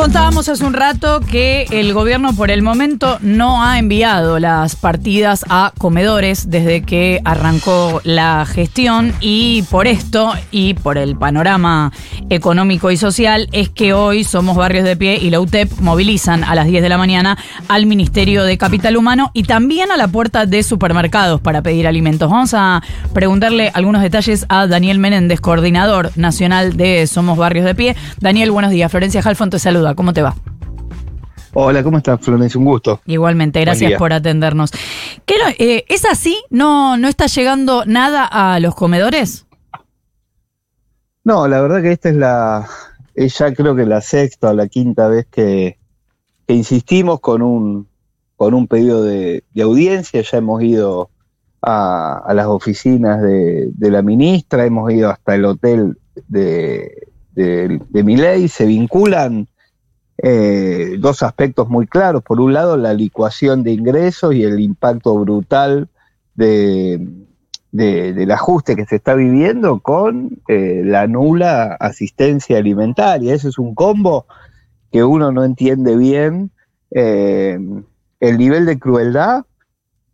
[0.00, 5.44] Contábamos hace un rato que el gobierno por el momento no ha enviado las partidas
[5.50, 11.92] a comedores desde que arrancó la gestión y por esto y por el panorama
[12.30, 16.54] económico y social es que hoy Somos Barrios de Pie y la UTEP movilizan a
[16.54, 17.36] las 10 de la mañana
[17.68, 22.30] al Ministerio de Capital Humano y también a la puerta de supermercados para pedir alimentos.
[22.30, 22.82] Vamos a
[23.12, 27.96] preguntarle algunos detalles a Daniel Menéndez, coordinador nacional de Somos Barrios de Pie.
[28.18, 28.90] Daniel, buenos días.
[28.90, 29.89] Florencia Halfon te saluda.
[29.94, 30.34] ¿Cómo te va?
[31.52, 32.58] Hola, ¿cómo estás, Florencia?
[32.58, 33.00] Un gusto.
[33.06, 34.70] Igualmente, gracias por atendernos.
[35.26, 36.40] ¿Qué, eh, ¿Es así?
[36.48, 39.46] ¿No, ¿No está llegando nada a los comedores?
[41.24, 42.68] No, la verdad que esta es la,
[43.14, 45.78] es ya creo que la sexta o la quinta vez que,
[46.46, 47.86] insistimos con un,
[48.36, 50.22] con un pedido de, audiencia.
[50.22, 51.10] Ya hemos ido
[51.62, 55.98] a, las oficinas de, la ministra, hemos ido hasta el hotel
[56.28, 59.48] de, de, de Miley, se vinculan
[60.22, 62.22] eh, dos aspectos muy claros.
[62.22, 65.88] Por un lado, la licuación de ingresos y el impacto brutal
[66.34, 67.00] de,
[67.72, 73.34] del ajuste que se está viviendo con eh, la nula asistencia alimentaria.
[73.34, 74.26] Ese es un combo
[74.92, 76.50] que uno no entiende bien
[76.90, 77.58] eh,
[78.18, 79.44] el nivel de crueldad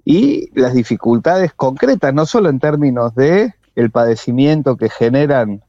[0.04, 5.62] y las dificultades concretas, no solo en términos de el padecimiento que generan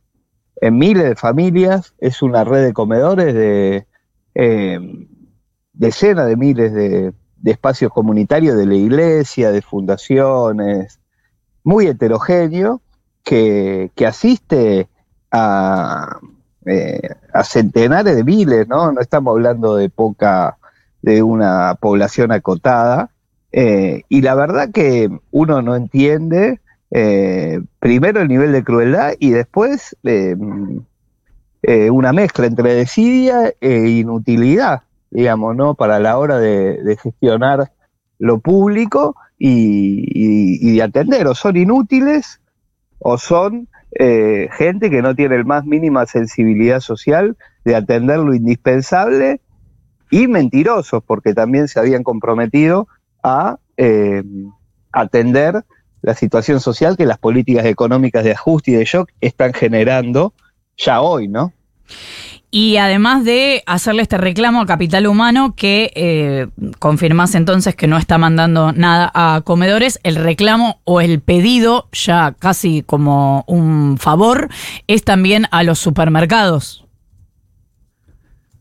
[0.62, 3.88] en miles de familias, es una red de comedores de
[4.40, 4.80] eh,
[5.74, 7.12] decenas de miles de,
[7.44, 11.00] espacios comunitarios de la iglesia, de fundaciones,
[11.64, 12.82] muy heterogéneo,
[13.24, 14.90] que, asiste
[15.32, 16.20] a,
[16.68, 18.92] eh, a, centenares de miles, ¿no?
[18.92, 20.58] No estamos hablando de poca,
[21.02, 23.10] de una población acotada.
[23.52, 26.60] Eh, y la verdad que uno no entiende
[27.80, 29.98] primero el nivel de crueldad y después
[31.64, 35.74] eh, una mezcla entre desidia e inutilidad, digamos, ¿no?
[35.76, 37.72] Para la hora de, gestionar
[38.20, 42.42] lo público y, de atender, o son inútiles
[43.00, 48.34] o son eh, gente que no tiene el más mínima sensibilidad social de atender lo
[48.34, 49.42] indispensable
[50.10, 52.88] y mentirosos, porque también se habían comprometido
[53.24, 54.24] a eh,
[54.92, 55.64] atender
[56.02, 60.34] la situación social que las políticas económicas de ajuste y de shock están generando
[60.78, 61.54] ya hoy, ¿no?
[62.50, 66.48] Y además de hacerle este reclamo a Capital Humano, que eh,
[66.80, 72.34] confirmas entonces que no está mandando nada a comedores, el reclamo o el pedido, ya
[72.40, 74.48] casi como un favor,
[74.88, 76.86] es también a los supermercados.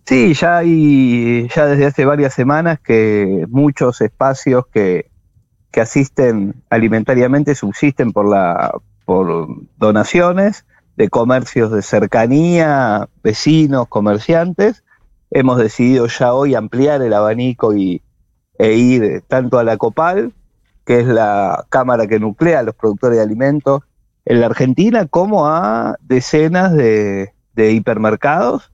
[0.04, 5.10] Sí, ya hay, ya desde hace varias semanas que muchos espacios que,
[5.70, 8.72] que asisten alimentariamente subsisten por la
[9.04, 9.46] por
[9.78, 10.64] donaciones
[10.96, 14.82] de comercios de cercanía, vecinos, comerciantes.
[15.30, 18.02] Hemos decidido ya hoy ampliar el abanico y,
[18.58, 20.32] e ir tanto a la COPAL,
[20.84, 23.82] que es la cámara que nuclea a los productores de alimentos
[24.24, 28.72] en la Argentina, como a decenas de, hipermercados,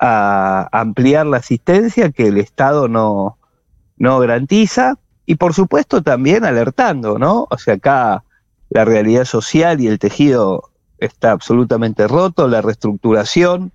[0.00, 3.38] a ampliar la asistencia que el Estado no,
[3.96, 7.46] no garantiza y por supuesto también alertando, ¿no?
[7.50, 8.24] O sea, acá
[8.70, 13.72] la realidad social y el tejido está absolutamente roto, la reestructuración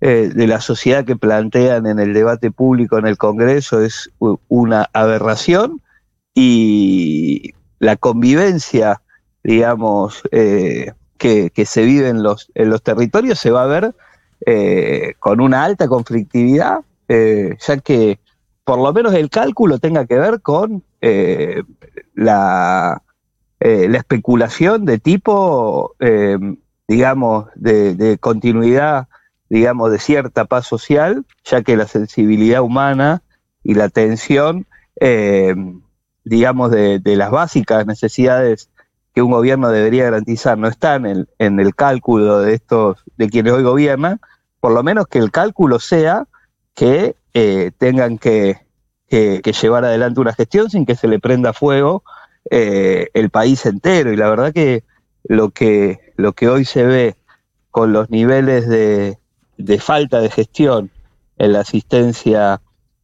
[0.00, 4.10] eh, de la sociedad que plantean en el debate público en el Congreso es
[4.48, 5.80] una aberración
[6.34, 9.00] y la convivencia,
[9.42, 13.94] digamos, eh, que, se vive en los, en los territorios se va a ver
[14.44, 18.18] eh, con una alta conflictividad, ya que
[18.64, 20.82] por lo menos el cálculo tenga que ver con
[22.14, 23.02] la
[23.60, 26.38] eh, la especulación de tipo, eh,
[26.86, 29.08] digamos, de, continuidad,
[29.48, 33.22] digamos, de cierta paz social, ya que la sensibilidad humana
[33.62, 34.66] y la atención,
[35.00, 35.54] eh,
[36.24, 38.70] digamos, de, las básicas necesidades
[39.14, 43.52] que un gobierno debería garantizar no están en, en el cálculo de estos, de quienes
[43.52, 44.20] hoy gobiernan,
[44.60, 46.26] por lo menos que el cálculo sea
[46.74, 47.14] que
[47.78, 48.58] tengan que,
[49.08, 52.02] que, llevar adelante una gestión sin que se le prenda fuego
[52.50, 54.12] eh, el país entero.
[54.12, 54.84] Y la verdad que
[55.24, 57.16] lo que, lo que hoy se ve
[57.70, 59.18] con los niveles de,
[59.56, 60.90] de falta de gestión
[61.38, 62.60] en la asistencia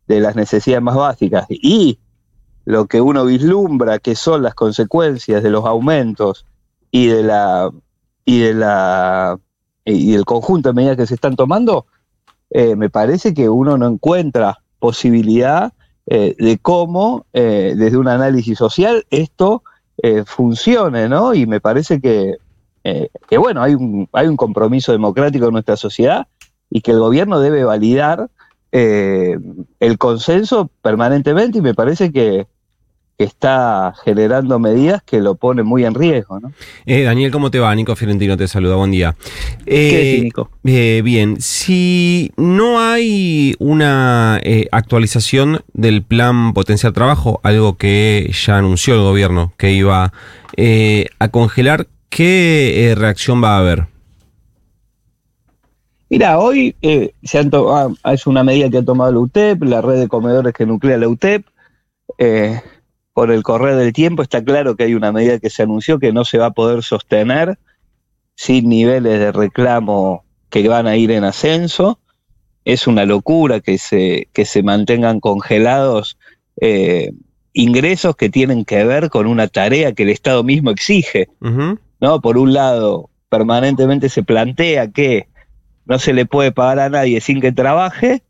[0.07, 1.99] de las necesidades más básicas y
[2.65, 6.47] lo que uno vislumbra que son las consecuencias de los aumentos
[6.91, 7.71] y de la
[8.25, 9.39] y de la
[9.85, 11.87] y del conjunto de medidas que se están tomando,
[12.51, 15.73] eh, me parece que uno no encuentra posibilidad
[16.11, 19.63] eh, de cómo, eh, desde un análisis social, esto
[20.03, 21.35] eh, funcione, ¿no?
[21.35, 22.37] Y me parece que,
[22.83, 26.27] que, bueno, hay un, hay un compromiso democrático en nuestra sociedad
[26.69, 28.29] y que el gobierno debe validar
[28.73, 29.37] eh,
[29.81, 32.47] el consenso permanentemente y me parece que,
[33.25, 36.41] está generando medidas que lo ponen muy en riesgo.
[36.41, 36.53] ¿no?
[36.87, 37.75] Eh, Daniel, ¿cómo te va?
[37.75, 39.17] Nico Fiorentino te saluda, buen día.
[39.65, 40.51] ¿Qué Nico?
[40.63, 44.41] bien, si no hay una
[44.73, 50.13] actualización del plan Potencial Trabajo, algo que ya anunció el gobierno que iba
[51.19, 53.87] a congelar, ¿qué reacción va a haber?
[56.11, 59.81] Mira, hoy eh, se han ah, es una medida que ha tomado la UTEP, la
[59.81, 61.47] red de comedores que nuclea la UTEP.
[62.19, 62.61] Eh,
[63.13, 66.13] por el correr del tiempo está claro que hay una medida que se anunció que
[66.13, 67.59] no se va a poder sostener
[68.37, 71.99] sin niveles de reclamo que van a ir en ascenso.
[72.65, 76.19] Es una locura que se, que se mantengan congelados
[76.61, 77.13] eh,
[77.53, 81.29] ingresos que tienen que ver con una tarea que el Estado mismo exige.
[82.01, 82.21] ¿no?
[82.21, 85.29] Por un lado, permanentemente se plantea que
[85.87, 88.23] no se le puede pagar a nadie sin que trabaje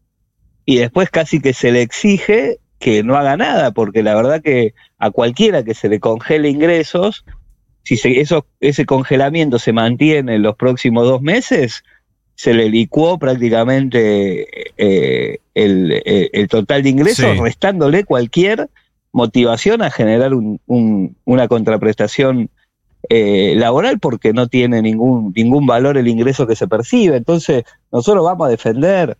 [0.65, 4.75] y después casi que se le exige que no haga nada, porque la verdad que
[4.99, 7.27] a cualquiera que se le congele ingresos,
[7.85, 11.85] si eso, ese congelamiento se mantiene en los próximos dos meses,
[12.35, 18.71] se le licuó prácticamente eh, el, total de ingresos, restándole cualquier
[19.13, 20.33] motivación a generar
[20.67, 22.49] una contraprestación
[23.11, 27.17] eh, laboral porque no tiene ningún, ningún valor el ingreso que se percibe.
[27.17, 29.19] Entonces, nosotros vamos a defender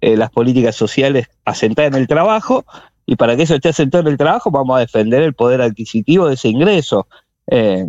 [0.00, 2.64] eh, las políticas sociales asentadas en el trabajo
[3.12, 6.28] y para que eso esté asentado en el trabajo vamos a defender el poder adquisitivo
[6.28, 7.06] de ese ingreso.
[7.46, 7.84] Eh,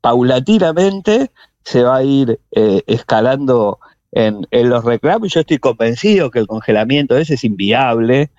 [0.00, 1.30] paulatinamente
[1.64, 3.78] se va a ir escalando
[4.10, 8.32] en, los reclamos yo estoy convencido que el congelamiento ese es inviable.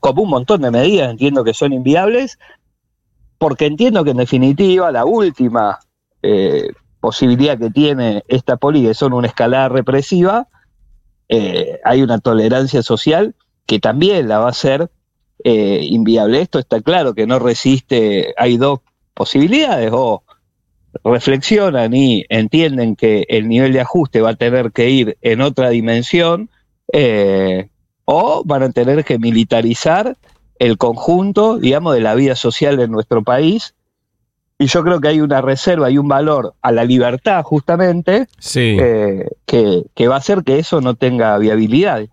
[0.00, 2.38] como un montón de medidas entiendo que son inviables,
[3.36, 5.80] porque entiendo que en definitiva la última
[6.22, 6.70] eh,
[7.00, 10.48] posibilidad que tiene esta política son una escalada represiva,
[11.28, 13.34] eh, hay una tolerancia social
[13.66, 14.90] que también la va a hacer
[15.44, 16.40] eh, inviable.
[16.40, 18.80] Esto está claro que no resiste, hay dos
[19.14, 20.22] posibilidades, o
[21.04, 25.70] reflexionan y entienden que el nivel de ajuste va a tener que ir en otra
[25.70, 26.48] dimensión,
[28.06, 30.16] o van a tener que militarizar
[30.58, 33.74] el conjunto, digamos, de la vida social de nuestro país.
[34.58, 39.28] Y yo creo que hay una reserva y un valor a la libertad, justamente, eh,
[39.44, 42.06] que, que, va a hacer que eso no tenga viabilidad.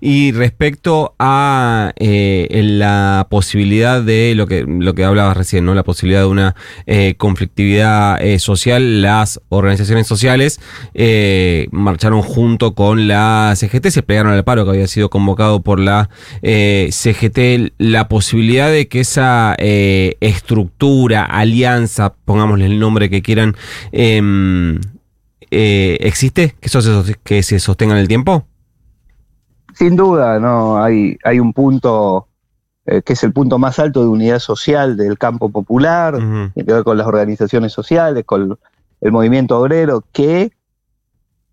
[0.00, 5.74] Y respecto a eh, la posibilidad de lo que, lo que hablabas recién, ¿no?
[5.74, 10.60] La posibilidad de una eh, conflictividad eh, social, las organizaciones sociales
[11.70, 16.08] marcharon junto con la CGT, se pegaron al paro que había sido convocado por la
[16.42, 23.56] CGT, la posibilidad de que esa estructura, alianza, pongámosle el nombre que quieran,
[23.92, 24.80] em,
[25.50, 26.54] ¿existe?
[26.60, 28.46] ¿Que eso que se sostenga en el tiempo?
[29.78, 32.26] Sin duda, no hay, hay un punto
[32.84, 36.72] eh, que es el punto más alto de unidad social del campo popular, tiene que
[36.72, 38.58] ver con las organizaciones sociales, con
[39.00, 40.50] el movimiento obrero, que,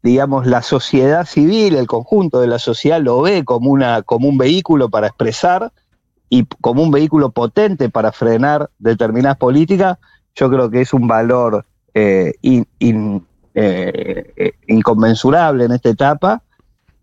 [0.02, 4.40] digamos, la sociedad civil, el conjunto de la sociedad lo ve como, una, como un
[4.40, 5.72] vehículo para expresar
[6.28, 10.00] y como un vehículo potente para frenar determinadas políticas,
[10.34, 11.64] yo creo que es un valor
[11.94, 12.66] eh, eh,
[14.66, 16.42] inconmensurable en esta etapa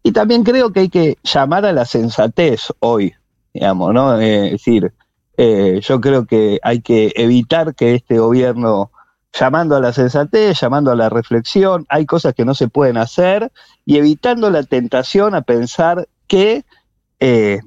[0.02, 3.14] y también creo que hay que llamar a la sensatez hoy,
[3.54, 4.21] digamos, ¿no?
[4.21, 4.92] Eh, es decir,
[5.37, 8.90] eh, yo creo que hay que evitar que este gobierno,
[9.32, 13.52] llamando a la sensatez, llamando a la reflexión, hay cosas que no se pueden hacer
[13.85, 16.64] y evitando la tentación a pensar que
[17.21, 17.61] eh,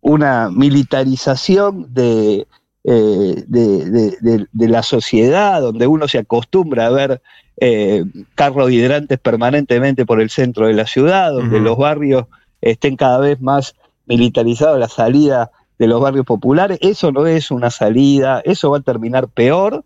[0.00, 2.48] una militarización de,
[2.82, 7.22] de, la sociedad, donde uno se acostumbra a ver
[7.60, 12.24] eh, carros hidrantes permanentemente por el centro de la ciudad, donde los barrios
[12.62, 13.74] estén cada vez más
[14.06, 18.82] militarizados, la salida de los barrios populares, eso no es una salida, eso va a
[18.82, 19.84] terminar peor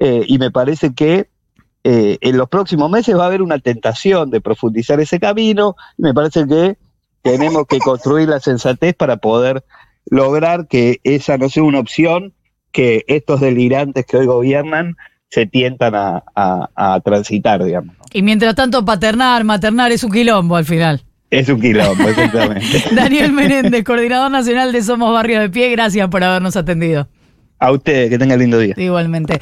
[0.00, 1.28] eh, y me parece que
[1.82, 6.02] eh, en los próximos meses va a haber una tentación de profundizar ese camino y
[6.02, 6.76] me parece que
[7.22, 9.64] tenemos que construir la sensatez para poder
[10.10, 12.34] lograr que esa no sea una opción
[12.70, 14.96] que estos delirantes que hoy gobiernan
[15.34, 17.96] se tientan a, transitar, digamos.
[18.12, 21.02] Y mientras tanto, paternar, maternar es un quilombo al final.
[21.28, 22.84] Es un quilombo, exactamente.
[22.92, 27.08] Daniel Menéndez, coordinador nacional de Somos Barrio de Pie, gracias por habernos atendido.
[27.58, 28.74] A ustedes, que tengan lindo día.
[28.76, 29.40] Igualmente.